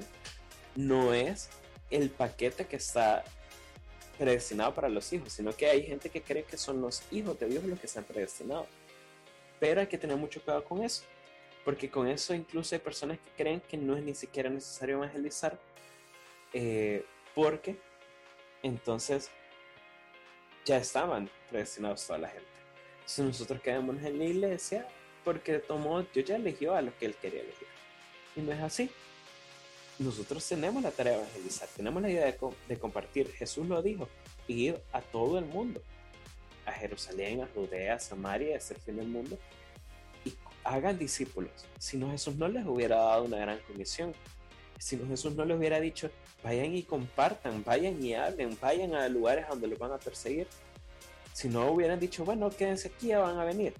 no 0.75 1.13
es 1.13 1.49
el 1.91 2.09
paquete 2.09 2.65
que 2.65 2.77
está 2.77 3.25
predestinado 4.17 4.73
para 4.73 4.89
los 4.89 5.11
hijos, 5.13 5.33
sino 5.33 5.55
que 5.55 5.67
hay 5.67 5.83
gente 5.83 6.09
que 6.09 6.21
cree 6.21 6.43
que 6.43 6.57
son 6.57 6.81
los 6.81 7.03
hijos 7.11 7.39
de 7.39 7.47
Dios 7.47 7.63
los 7.63 7.79
que 7.79 7.87
están 7.87 8.03
predestinados. 8.03 8.67
Pero 9.59 9.81
hay 9.81 9.87
que 9.87 9.97
tener 9.97 10.17
mucho 10.17 10.41
cuidado 10.41 10.63
con 10.63 10.83
eso, 10.83 11.03
porque 11.63 11.89
con 11.89 12.07
eso 12.07 12.33
incluso 12.33 12.75
hay 12.75 12.79
personas 12.79 13.17
que 13.19 13.43
creen 13.43 13.61
que 13.61 13.77
no 13.77 13.95
es 13.95 14.03
ni 14.03 14.13
siquiera 14.13 14.49
necesario 14.49 14.97
evangelizar 14.97 15.59
eh, 16.53 17.05
porque 17.35 17.75
entonces 18.63 19.29
ya 20.65 20.77
estaban 20.77 21.29
predestinados 21.49 22.05
toda 22.05 22.19
la 22.19 22.29
gente. 22.29 22.47
Entonces 22.95 23.25
nosotros 23.25 23.61
quedamos 23.61 24.01
en 24.03 24.17
la 24.17 24.25
iglesia 24.25 24.87
porque 25.23 25.59
tomó, 25.59 26.01
yo 26.13 26.21
ya 26.21 26.35
eligió 26.35 26.75
a 26.75 26.81
lo 26.81 26.97
que 26.97 27.05
él 27.05 27.15
quería 27.15 27.41
elegir. 27.41 27.67
Y 28.35 28.41
no 28.41 28.51
es 28.53 28.61
así. 28.61 28.89
Nosotros 29.99 30.47
tenemos 30.47 30.83
la 30.83 30.91
tarea 30.91 31.13
de 31.13 31.19
evangelizar, 31.19 31.67
tenemos 31.75 32.01
la 32.01 32.09
idea 32.09 32.25
de, 32.25 32.37
de 32.67 32.77
compartir. 32.77 33.31
Jesús 33.31 33.67
lo 33.67 33.81
dijo, 33.81 34.07
ir 34.47 34.79
a 34.91 35.01
todo 35.01 35.39
el 35.39 35.45
mundo, 35.45 35.81
a 36.65 36.71
Jerusalén, 36.71 37.41
a 37.41 37.47
Judea, 37.47 37.95
a 37.95 37.99
Samaria, 37.99 38.55
a 38.55 38.59
ser 38.59 38.79
fin 38.79 38.97
del 38.97 39.07
mundo, 39.07 39.37
y 40.23 40.33
hagan 40.63 40.99
discípulos. 40.99 41.51
Si 41.79 41.97
no, 41.97 42.11
Jesús 42.11 42.35
no 42.35 42.47
les 42.47 42.65
hubiera 42.65 42.97
dado 42.97 43.23
una 43.23 43.37
gran 43.37 43.59
comisión. 43.59 44.13
Si 44.77 44.95
no, 44.95 45.07
Jesús 45.07 45.33
no 45.33 45.45
les 45.45 45.57
hubiera 45.57 45.79
dicho, 45.79 46.11
vayan 46.43 46.75
y 46.75 46.83
compartan, 46.83 47.63
vayan 47.63 48.03
y 48.03 48.13
hablen, 48.13 48.55
vayan 48.61 48.93
a 48.93 49.09
lugares 49.09 49.47
donde 49.47 49.67
los 49.67 49.79
van 49.79 49.93
a 49.93 49.97
perseguir. 49.97 50.47
Si 51.33 51.49
no 51.49 51.71
hubieran 51.71 51.99
dicho, 51.99 52.23
bueno, 52.23 52.49
quédense 52.51 52.89
aquí, 52.89 53.07
ya 53.07 53.19
van 53.19 53.39
a 53.39 53.45
venir. 53.45 53.73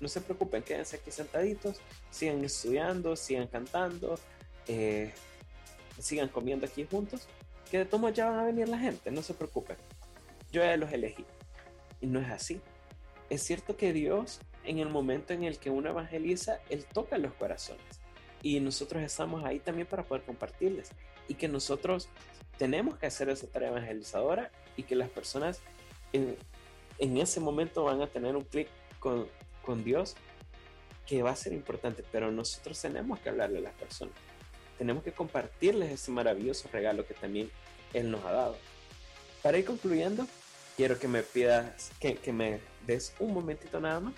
No 0.00 0.08
se 0.08 0.20
preocupen, 0.20 0.64
quédense 0.64 0.96
aquí 0.96 1.12
sentaditos, 1.12 1.80
sigan 2.10 2.44
estudiando, 2.44 3.14
sigan 3.14 3.46
cantando, 3.46 4.18
eh, 4.66 5.12
sigan 5.98 6.28
comiendo 6.28 6.66
aquí 6.66 6.86
juntos, 6.90 7.28
que 7.70 7.78
de 7.78 7.84
todos 7.84 8.12
ya 8.12 8.30
van 8.30 8.40
a 8.40 8.44
venir 8.44 8.68
la 8.68 8.78
gente, 8.78 9.10
no 9.10 9.22
se 9.22 9.34
preocupen. 9.34 9.76
Yo 10.50 10.62
ya 10.62 10.76
los 10.76 10.92
elegí. 10.92 11.24
Y 12.00 12.06
no 12.06 12.20
es 12.20 12.30
así. 12.30 12.60
Es 13.30 13.42
cierto 13.42 13.76
que 13.76 13.92
Dios, 13.92 14.40
en 14.64 14.78
el 14.78 14.88
momento 14.88 15.32
en 15.32 15.44
el 15.44 15.58
que 15.58 15.70
uno 15.70 15.88
evangeliza, 15.90 16.58
Él 16.68 16.84
toca 16.92 17.16
los 17.18 17.32
corazones. 17.34 18.00
Y 18.42 18.60
nosotros 18.60 19.02
estamos 19.02 19.44
ahí 19.44 19.60
también 19.60 19.86
para 19.86 20.02
poder 20.02 20.24
compartirles 20.24 20.90
y 21.28 21.34
que 21.34 21.48
nosotros 21.48 22.08
tenemos 22.58 22.98
que 22.98 23.06
hacer 23.06 23.28
esa 23.28 23.46
tarea 23.46 23.70
evangelizadora 23.70 24.50
y 24.76 24.82
que 24.82 24.96
las 24.96 25.08
personas 25.08 25.60
en, 26.12 26.36
en 26.98 27.16
ese 27.16 27.40
momento 27.40 27.84
van 27.84 28.02
a 28.02 28.06
tener 28.06 28.36
un 28.36 28.44
clic 28.44 28.68
con, 28.98 29.28
con 29.64 29.84
Dios 29.84 30.16
que 31.06 31.22
va 31.22 31.30
a 31.30 31.36
ser 31.36 31.52
importante, 31.52 32.04
pero 32.12 32.30
nosotros 32.30 32.80
tenemos 32.80 33.18
que 33.20 33.28
hablarle 33.28 33.58
a 33.58 33.62
las 33.62 33.74
personas. 33.74 34.14
Tenemos 34.78 35.02
que 35.04 35.12
compartirles 35.12 35.90
ese 35.90 36.10
maravilloso 36.10 36.68
regalo 36.72 37.06
que 37.06 37.14
también 37.14 37.50
Él 37.92 38.10
nos 38.10 38.24
ha 38.24 38.32
dado. 38.32 38.56
Para 39.42 39.58
ir 39.58 39.64
concluyendo, 39.64 40.26
quiero 40.76 40.98
que 40.98 41.08
me 41.08 41.22
pidas, 41.22 41.90
que, 42.00 42.16
que 42.16 42.32
me 42.32 42.60
des 42.86 43.14
un 43.18 43.32
momentito 43.34 43.80
nada 43.80 44.00
más 44.00 44.14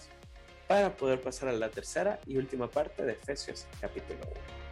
para 0.66 0.96
poder 0.96 1.20
pasar 1.20 1.48
a 1.48 1.52
la 1.52 1.70
tercera 1.70 2.20
y 2.26 2.36
última 2.36 2.70
parte 2.70 3.04
de 3.04 3.12
Efesios 3.12 3.66
capítulo 3.80 4.20
1. 4.20 4.64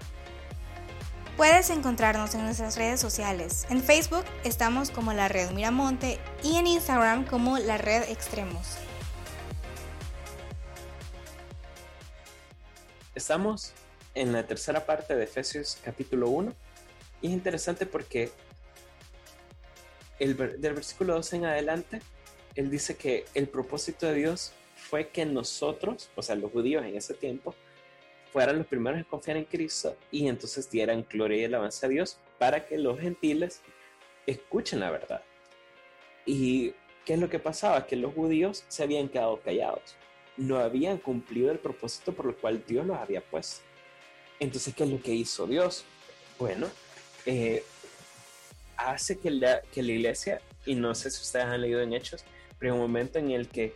Puedes 1.36 1.70
encontrarnos 1.70 2.34
en 2.34 2.44
nuestras 2.44 2.76
redes 2.76 3.00
sociales. 3.00 3.66
En 3.70 3.82
Facebook 3.82 4.24
estamos 4.44 4.90
como 4.90 5.12
la 5.12 5.28
Red 5.28 5.50
Miramonte 5.52 6.18
y 6.42 6.56
en 6.56 6.66
Instagram 6.66 7.24
como 7.24 7.58
la 7.58 7.78
Red 7.78 8.10
Extremos. 8.10 8.76
Estamos 13.14 13.72
en 14.14 14.32
la 14.32 14.46
tercera 14.46 14.84
parte 14.84 15.16
de 15.16 15.24
Efesios 15.24 15.78
capítulo 15.82 16.28
1 16.28 16.54
y 17.22 17.28
es 17.28 17.32
interesante 17.32 17.86
porque 17.86 18.30
el, 20.18 20.36
del 20.36 20.74
versículo 20.74 21.14
12 21.14 21.36
en 21.36 21.44
adelante, 21.46 22.00
él 22.54 22.70
dice 22.70 22.96
que 22.96 23.24
el 23.34 23.48
propósito 23.48 24.06
de 24.06 24.14
Dios 24.14 24.52
fue 24.76 25.08
que 25.08 25.24
nosotros, 25.24 26.10
o 26.16 26.22
sea, 26.22 26.34
los 26.34 26.50
judíos 26.50 26.84
en 26.84 26.96
ese 26.96 27.14
tiempo, 27.14 27.54
fueran 28.32 28.58
los 28.58 28.66
primeros 28.66 28.98
en 28.98 29.04
confiar 29.04 29.36
en 29.36 29.44
Cristo 29.44 29.96
y 30.10 30.26
entonces 30.26 30.70
dieran 30.70 31.06
gloria 31.08 31.38
y 31.38 31.44
alabanza 31.44 31.86
a 31.86 31.90
Dios 31.90 32.18
para 32.38 32.66
que 32.66 32.78
los 32.78 32.98
gentiles 32.98 33.60
escuchen 34.26 34.80
la 34.80 34.90
verdad. 34.90 35.22
¿Y 36.24 36.74
qué 37.04 37.14
es 37.14 37.20
lo 37.20 37.28
que 37.28 37.38
pasaba? 37.38 37.86
Que 37.86 37.96
los 37.96 38.14
judíos 38.14 38.64
se 38.68 38.82
habían 38.82 39.08
quedado 39.08 39.40
callados, 39.40 39.96
no 40.36 40.58
habían 40.58 40.98
cumplido 40.98 41.52
el 41.52 41.58
propósito 41.58 42.12
por 42.12 42.26
el 42.26 42.36
cual 42.36 42.64
Dios 42.66 42.86
los 42.86 42.96
había 42.96 43.20
puesto. 43.20 43.62
Entonces, 44.42 44.74
¿qué 44.74 44.82
es 44.82 44.90
lo 44.90 45.00
que 45.00 45.14
hizo 45.14 45.46
Dios? 45.46 45.84
Bueno, 46.36 46.68
eh, 47.26 47.62
hace 48.76 49.16
que 49.16 49.30
la, 49.30 49.62
que 49.72 49.84
la 49.84 49.92
iglesia, 49.92 50.40
y 50.66 50.74
no 50.74 50.96
sé 50.96 51.12
si 51.12 51.22
ustedes 51.22 51.44
han 51.44 51.60
leído 51.60 51.80
en 51.80 51.92
Hechos, 51.92 52.24
pero 52.58 52.72
hay 52.72 52.80
un 52.80 52.84
momento 52.84 53.20
en 53.20 53.30
el 53.30 53.46
que 53.46 53.72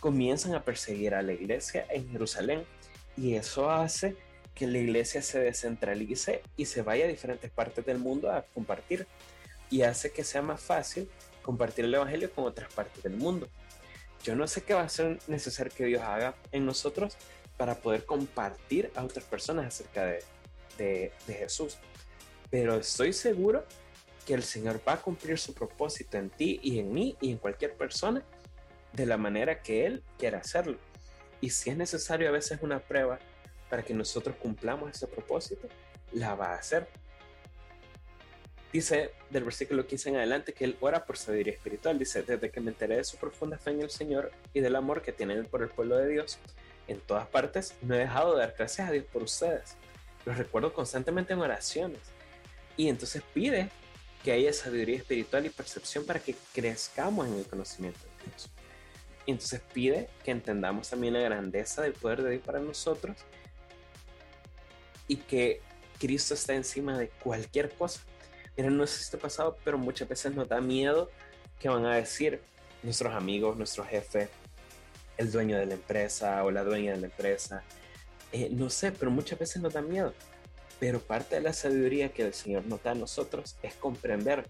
comienzan 0.00 0.54
a 0.54 0.64
perseguir 0.64 1.14
a 1.14 1.20
la 1.20 1.34
iglesia 1.34 1.86
en 1.90 2.10
Jerusalén 2.10 2.64
y 3.14 3.34
eso 3.34 3.70
hace 3.70 4.16
que 4.54 4.66
la 4.66 4.78
iglesia 4.78 5.20
se 5.20 5.38
descentralice 5.38 6.40
y 6.56 6.64
se 6.64 6.80
vaya 6.80 7.04
a 7.04 7.08
diferentes 7.08 7.50
partes 7.50 7.84
del 7.84 7.98
mundo 7.98 8.32
a 8.32 8.46
compartir. 8.54 9.06
Y 9.68 9.82
hace 9.82 10.12
que 10.12 10.24
sea 10.24 10.40
más 10.40 10.62
fácil 10.62 11.10
compartir 11.42 11.84
el 11.84 11.94
Evangelio 11.94 12.30
con 12.32 12.44
otras 12.44 12.72
partes 12.72 13.02
del 13.02 13.18
mundo. 13.18 13.50
Yo 14.24 14.34
no 14.34 14.46
sé 14.46 14.62
qué 14.62 14.72
va 14.72 14.80
a 14.80 14.88
ser 14.88 15.18
necesario 15.26 15.74
que 15.76 15.84
Dios 15.84 16.00
haga 16.00 16.34
en 16.52 16.64
nosotros 16.64 17.18
para 17.56 17.74
poder 17.76 18.04
compartir 18.04 18.90
a 18.94 19.04
otras 19.04 19.24
personas 19.24 19.66
acerca 19.66 20.04
de, 20.04 20.22
de, 20.78 21.12
de 21.26 21.34
Jesús. 21.34 21.78
Pero 22.50 22.76
estoy 22.76 23.12
seguro 23.12 23.64
que 24.26 24.34
el 24.34 24.42
Señor 24.42 24.80
va 24.86 24.94
a 24.94 25.02
cumplir 25.02 25.38
su 25.38 25.54
propósito 25.54 26.18
en 26.18 26.30
ti 26.30 26.60
y 26.62 26.78
en 26.78 26.92
mí 26.92 27.16
y 27.20 27.30
en 27.30 27.38
cualquier 27.38 27.74
persona 27.74 28.22
de 28.92 29.06
la 29.06 29.16
manera 29.16 29.62
que 29.62 29.86
Él 29.86 30.02
quiera 30.18 30.38
hacerlo. 30.38 30.78
Y 31.40 31.50
si 31.50 31.70
es 31.70 31.76
necesario 31.76 32.28
a 32.28 32.32
veces 32.32 32.58
una 32.62 32.80
prueba 32.80 33.18
para 33.68 33.82
que 33.82 33.94
nosotros 33.94 34.36
cumplamos 34.36 34.90
ese 34.90 35.06
propósito, 35.06 35.68
la 36.12 36.34
va 36.34 36.52
a 36.52 36.58
hacer. 36.58 36.88
Dice 38.72 39.12
del 39.30 39.44
versículo 39.44 39.86
15 39.86 40.10
en 40.10 40.16
adelante 40.16 40.52
que 40.52 40.64
él 40.64 40.76
ora 40.80 41.06
por 41.06 41.16
sabiduría 41.16 41.54
espiritual. 41.54 41.98
Dice, 41.98 42.22
desde 42.22 42.50
que 42.50 42.60
me 42.60 42.70
enteré 42.70 42.96
de 42.96 43.04
su 43.04 43.16
profunda 43.16 43.58
fe 43.58 43.70
en 43.70 43.82
el 43.82 43.90
Señor 43.90 44.32
y 44.52 44.60
del 44.60 44.76
amor 44.76 45.02
que 45.02 45.12
tiene 45.12 45.34
él 45.34 45.46
por 45.46 45.62
el 45.62 45.68
pueblo 45.68 45.96
de 45.96 46.08
Dios, 46.08 46.38
en 46.88 47.00
todas 47.00 47.26
partes 47.26 47.74
no 47.82 47.94
he 47.94 47.98
dejado 47.98 48.34
de 48.34 48.40
dar 48.40 48.54
gracias 48.56 48.88
a 48.88 48.92
Dios 48.92 49.04
por 49.12 49.22
ustedes. 49.22 49.76
Los 50.24 50.38
recuerdo 50.38 50.72
constantemente 50.72 51.32
en 51.32 51.40
oraciones. 51.40 52.00
Y 52.76 52.88
entonces 52.88 53.22
pide 53.32 53.70
que 54.22 54.32
haya 54.32 54.52
sabiduría 54.52 54.96
espiritual 54.96 55.46
y 55.46 55.50
percepción 55.50 56.04
para 56.04 56.20
que 56.20 56.34
crezcamos 56.52 57.26
en 57.28 57.34
el 57.34 57.46
conocimiento 57.46 58.00
de 58.00 58.30
Dios. 58.30 58.50
Y 59.24 59.32
entonces 59.32 59.60
pide 59.72 60.08
que 60.24 60.30
entendamos 60.30 60.90
también 60.90 61.14
la 61.14 61.20
grandeza 61.20 61.82
del 61.82 61.92
poder 61.92 62.22
de 62.22 62.30
Dios 62.32 62.42
para 62.44 62.60
nosotros 62.60 63.16
y 65.08 65.16
que 65.16 65.60
Cristo 65.98 66.34
está 66.34 66.54
encima 66.54 66.98
de 66.98 67.08
cualquier 67.08 67.70
cosa. 67.70 68.00
Mira, 68.56 68.70
no 68.70 68.86
sé 68.86 69.04
si 69.04 69.10
te 69.10 69.16
ha 69.16 69.20
pasado, 69.20 69.56
pero 69.64 69.78
muchas 69.78 70.08
veces 70.08 70.34
nos 70.34 70.48
da 70.48 70.60
miedo 70.60 71.10
que 71.58 71.68
van 71.68 71.86
a 71.86 71.96
decir 71.96 72.40
nuestros 72.82 73.14
amigos, 73.14 73.56
nuestro 73.56 73.84
jefe, 73.84 74.28
el 75.16 75.30
dueño 75.30 75.58
de 75.58 75.66
la 75.66 75.74
empresa 75.74 76.44
o 76.44 76.50
la 76.50 76.64
dueña 76.64 76.92
de 76.92 76.98
la 76.98 77.06
empresa. 77.06 77.62
Eh, 78.32 78.48
no 78.50 78.70
sé, 78.70 78.92
pero 78.92 79.10
muchas 79.10 79.38
veces 79.38 79.62
nos 79.62 79.72
da 79.72 79.82
miedo. 79.82 80.12
Pero 80.78 81.00
parte 81.00 81.36
de 81.36 81.42
la 81.42 81.52
sabiduría 81.52 82.12
que 82.12 82.22
el 82.22 82.34
Señor 82.34 82.66
nos 82.66 82.82
da 82.82 82.90
a 82.90 82.94
nosotros 82.94 83.56
es 83.62 83.74
comprender 83.74 84.46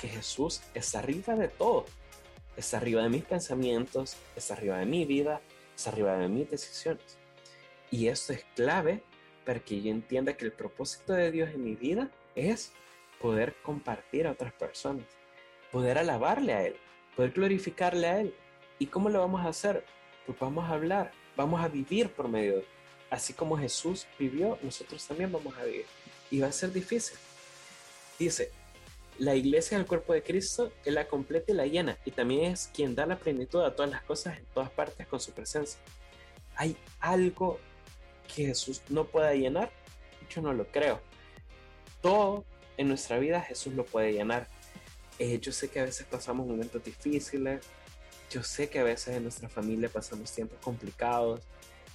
que 0.00 0.08
Jesús 0.08 0.62
está 0.74 1.00
arriba 1.00 1.34
de 1.34 1.48
todo. 1.48 1.84
Está 2.56 2.78
arriba 2.78 3.02
de 3.02 3.08
mis 3.08 3.24
pensamientos, 3.24 4.16
está 4.34 4.54
arriba 4.54 4.78
de 4.78 4.86
mi 4.86 5.04
vida, 5.04 5.40
está 5.76 5.90
arriba 5.90 6.16
de 6.16 6.28
mis 6.28 6.50
decisiones. 6.50 7.18
Y 7.90 8.08
esto 8.08 8.32
es 8.32 8.44
clave 8.56 9.02
para 9.44 9.60
que 9.60 9.80
yo 9.80 9.90
entienda 9.90 10.36
que 10.36 10.44
el 10.44 10.52
propósito 10.52 11.12
de 11.12 11.30
Dios 11.30 11.50
en 11.50 11.64
mi 11.64 11.74
vida 11.74 12.10
es 12.34 12.72
poder 13.20 13.54
compartir 13.62 14.26
a 14.26 14.32
otras 14.32 14.52
personas, 14.52 15.06
poder 15.72 15.98
alabarle 15.98 16.52
a 16.52 16.66
Él, 16.66 16.76
poder 17.16 17.32
glorificarle 17.32 18.06
a 18.06 18.20
Él. 18.20 18.34
¿Y 18.78 18.86
cómo 18.86 19.08
lo 19.08 19.20
vamos 19.20 19.44
a 19.44 19.48
hacer? 19.48 19.84
Pues 20.28 20.38
vamos 20.40 20.68
a 20.68 20.74
hablar, 20.74 21.10
vamos 21.38 21.58
a 21.58 21.68
vivir 21.68 22.10
por 22.10 22.28
medio 22.28 22.56
de 22.56 22.66
Así 23.08 23.32
como 23.32 23.56
Jesús 23.56 24.06
vivió, 24.18 24.58
nosotros 24.62 25.06
también 25.06 25.32
vamos 25.32 25.56
a 25.56 25.64
vivir. 25.64 25.86
Y 26.30 26.40
va 26.40 26.48
a 26.48 26.52
ser 26.52 26.70
difícil. 26.70 27.16
Dice, 28.18 28.50
la 29.16 29.34
iglesia 29.34 29.76
es 29.76 29.80
el 29.80 29.86
cuerpo 29.86 30.12
de 30.12 30.22
Cristo, 30.22 30.70
Él 30.84 30.96
la 30.96 31.08
completa 31.08 31.52
y 31.52 31.54
la 31.54 31.64
llena. 31.64 31.96
Y 32.04 32.10
también 32.10 32.52
es 32.52 32.68
quien 32.74 32.94
da 32.94 33.06
la 33.06 33.18
plenitud 33.18 33.62
a 33.62 33.74
todas 33.74 33.90
las 33.90 34.02
cosas 34.02 34.36
en 34.36 34.44
todas 34.52 34.68
partes 34.68 35.06
con 35.06 35.20
su 35.20 35.32
presencia. 35.32 35.80
¿Hay 36.56 36.76
algo 37.00 37.58
que 38.26 38.44
Jesús 38.44 38.82
no 38.90 39.06
pueda 39.06 39.32
llenar? 39.32 39.72
Yo 40.28 40.42
no 40.42 40.52
lo 40.52 40.66
creo. 40.66 41.00
Todo 42.02 42.44
en 42.76 42.88
nuestra 42.88 43.18
vida 43.18 43.40
Jesús 43.40 43.72
lo 43.72 43.86
puede 43.86 44.12
llenar. 44.12 44.46
Eh, 45.18 45.38
yo 45.40 45.50
sé 45.50 45.70
que 45.70 45.80
a 45.80 45.84
veces 45.84 46.06
pasamos 46.06 46.46
momentos 46.46 46.84
difíciles. 46.84 47.64
Yo 48.30 48.42
sé 48.42 48.68
que 48.68 48.78
a 48.78 48.84
veces 48.84 49.16
en 49.16 49.22
nuestra 49.22 49.48
familia 49.48 49.88
pasamos 49.88 50.32
tiempos 50.32 50.58
complicados 50.60 51.40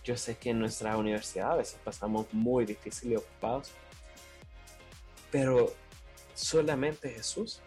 yo 0.03 0.17
sé 0.17 0.35
que 0.35 0.49
en 0.49 0.59
nuestra 0.59 0.97
universidad 0.97 1.53
a 1.53 1.55
veces 1.55 1.79
pasamos 1.83 2.27
muy 2.33 2.65
difícil 2.65 3.13
y 3.13 3.15
ocupados, 3.15 3.71
pero 5.31 5.73
solamente 6.33 7.09
Jesús 7.09 7.61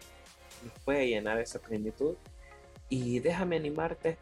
nos 0.63 0.73
puede 0.83 1.07
llenar 1.07 1.39
esa 1.39 1.59
plenitud. 1.59 2.15
Y 2.89 3.19
déjame 3.19 3.57
animarte 3.57 4.17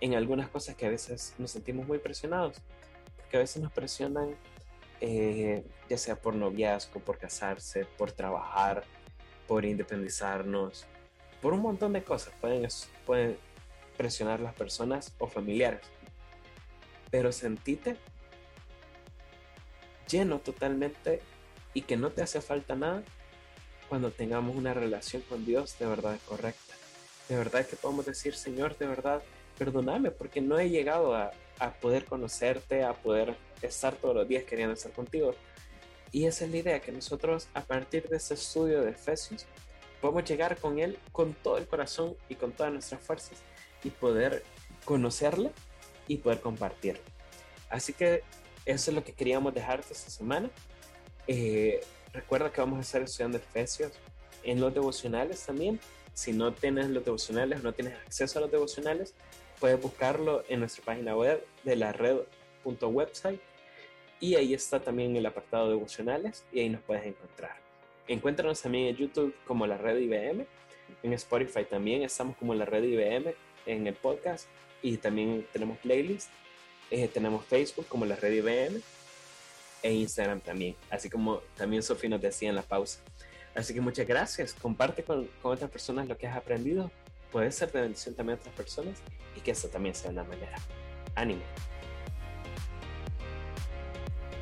en 0.00 0.14
algunas 0.14 0.48
cosas 0.48 0.76
que 0.76 0.86
a 0.86 0.88
veces 0.88 1.34
nos 1.38 1.50
sentimos 1.50 1.86
muy 1.86 1.98
presionados, 1.98 2.56
porque 3.16 3.36
a 3.36 3.40
veces 3.40 3.62
nos 3.62 3.70
presionan 3.70 4.34
eh, 5.00 5.62
ya 5.88 5.98
sea 5.98 6.16
por 6.16 6.34
noviazgo, 6.34 7.00
por 7.00 7.18
casarse, 7.18 7.84
por 7.84 8.10
trabajar, 8.12 8.82
por 9.46 9.64
independizarnos, 9.64 10.86
por 11.42 11.52
un 11.52 11.60
montón 11.60 11.92
de 11.92 12.02
cosas. 12.02 12.32
Pueden, 12.40 12.66
pueden 13.06 13.38
presionar 13.98 14.40
las 14.40 14.54
personas 14.54 15.12
o 15.18 15.26
familiares 15.26 15.82
pero 17.10 17.32
sentite 17.32 17.96
lleno 20.08 20.38
totalmente 20.38 21.20
y 21.74 21.82
que 21.82 21.96
no 21.96 22.10
te 22.10 22.22
hace 22.22 22.40
falta 22.40 22.74
nada 22.74 23.02
cuando 23.88 24.10
tengamos 24.10 24.56
una 24.56 24.74
relación 24.74 25.22
con 25.22 25.44
Dios 25.44 25.78
de 25.78 25.86
verdad 25.86 26.18
correcta. 26.26 26.74
De 27.28 27.36
verdad 27.36 27.66
que 27.66 27.76
podemos 27.76 28.06
decir, 28.06 28.34
Señor, 28.34 28.76
de 28.78 28.86
verdad, 28.86 29.22
perdóname 29.58 30.10
porque 30.10 30.40
no 30.40 30.58
he 30.58 30.70
llegado 30.70 31.14
a, 31.14 31.30
a 31.58 31.72
poder 31.74 32.04
conocerte, 32.04 32.84
a 32.84 32.94
poder 32.94 33.36
estar 33.60 33.94
todos 33.96 34.14
los 34.14 34.28
días 34.28 34.44
queriendo 34.44 34.74
estar 34.74 34.92
contigo. 34.92 35.34
Y 36.10 36.26
esa 36.26 36.46
es 36.46 36.50
la 36.50 36.56
idea, 36.56 36.80
que 36.80 36.92
nosotros 36.92 37.48
a 37.52 37.60
partir 37.62 38.08
de 38.08 38.16
este 38.16 38.34
estudio 38.34 38.82
de 38.82 38.90
Efesios 38.90 39.44
podemos 40.00 40.24
llegar 40.24 40.56
con 40.56 40.78
Él 40.78 40.98
con 41.12 41.34
todo 41.34 41.58
el 41.58 41.66
corazón 41.66 42.16
y 42.30 42.34
con 42.34 42.52
todas 42.52 42.72
nuestras 42.72 43.02
fuerzas 43.02 43.42
y 43.84 43.90
poder 43.90 44.42
conocerle 44.84 45.50
y 46.06 46.16
poder 46.18 46.40
compartir. 46.40 47.00
Así 47.70 47.92
que 47.92 48.22
eso 48.64 48.90
es 48.90 48.94
lo 48.94 49.04
que 49.04 49.12
queríamos 49.12 49.54
dejarte 49.54 49.92
esta 49.92 50.10
semana. 50.10 50.50
Eh, 51.26 51.80
recuerda 52.12 52.50
que 52.50 52.60
vamos 52.60 52.78
a 52.78 52.82
estar 52.82 53.02
estudiando 53.02 53.38
Efesios 53.38 53.92
en 54.42 54.60
los 54.60 54.72
devocionales 54.72 55.44
también. 55.44 55.78
Si 56.14 56.32
no 56.32 56.52
tienes 56.52 56.88
los 56.88 57.04
devocionales 57.04 57.60
o 57.60 57.62
no 57.62 57.72
tienes 57.72 57.94
acceso 57.94 58.38
a 58.38 58.42
los 58.42 58.50
devocionales, 58.50 59.14
puedes 59.60 59.80
buscarlo 59.80 60.42
en 60.48 60.60
nuestra 60.60 60.84
página 60.84 61.14
web 61.16 61.44
de 61.64 61.76
la 61.76 61.92
red.website 61.92 63.40
y 64.20 64.34
ahí 64.34 64.54
está 64.54 64.80
también 64.80 65.16
el 65.16 65.26
apartado 65.26 65.68
devocionales 65.68 66.44
y 66.52 66.60
ahí 66.60 66.68
nos 66.68 66.82
puedes 66.82 67.06
encontrar. 67.06 67.56
Encuéntranos 68.08 68.60
también 68.60 68.86
en 68.86 68.96
YouTube 68.96 69.34
como 69.46 69.66
la 69.66 69.76
red 69.76 69.98
IBM, 69.98 70.46
en 71.02 71.12
Spotify 71.12 71.64
también 71.64 72.02
estamos 72.02 72.36
como 72.36 72.54
la 72.54 72.64
red 72.64 72.82
IBM 72.82 73.34
en 73.66 73.86
el 73.86 73.94
podcast 73.94 74.46
y 74.82 74.96
también 74.96 75.46
tenemos 75.52 75.78
playlist. 75.78 76.30
Eh, 76.90 77.08
tenemos 77.08 77.44
Facebook 77.44 77.86
como 77.88 78.06
la 78.06 78.16
red 78.16 78.32
IBM 78.32 78.80
e 79.82 79.92
Instagram 79.92 80.40
también, 80.40 80.74
así 80.90 81.08
como 81.10 81.40
también 81.56 81.82
Sofía 81.82 82.10
nos 82.10 82.20
decía 82.20 82.48
en 82.48 82.56
la 82.56 82.62
pausa. 82.62 83.00
Así 83.54 83.74
que 83.74 83.80
muchas 83.80 84.06
gracias, 84.06 84.54
comparte 84.54 85.02
con, 85.02 85.28
con 85.42 85.52
otras 85.52 85.70
personas 85.70 86.08
lo 86.08 86.16
que 86.16 86.26
has 86.26 86.36
aprendido, 86.36 86.90
puede 87.30 87.52
ser 87.52 87.70
de 87.72 87.82
bendición 87.82 88.14
también 88.14 88.38
a 88.38 88.40
otras 88.40 88.54
personas 88.54 88.98
y 89.36 89.40
que 89.40 89.50
esto 89.50 89.68
también 89.68 89.94
sea 89.94 90.10
una 90.10 90.24
manera. 90.24 90.56
Ánimo. 91.14 91.42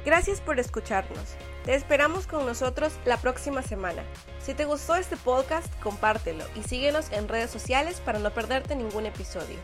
Gracias 0.04 0.40
por 0.40 0.60
escucharnos. 0.60 1.36
Te 1.66 1.74
esperamos 1.74 2.28
con 2.28 2.46
nosotros 2.46 2.92
la 3.04 3.16
próxima 3.16 3.60
semana. 3.60 4.04
Si 4.38 4.54
te 4.54 4.66
gustó 4.66 4.94
este 4.94 5.16
podcast, 5.16 5.66
compártelo 5.82 6.44
y 6.54 6.62
síguenos 6.62 7.10
en 7.10 7.26
redes 7.26 7.50
sociales 7.50 8.00
para 8.04 8.20
no 8.20 8.30
perderte 8.30 8.76
ningún 8.76 9.04
episodio. 9.04 9.58